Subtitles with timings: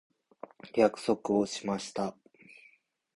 [0.75, 2.15] 約束をしました。